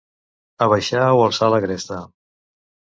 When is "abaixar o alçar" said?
0.67-1.53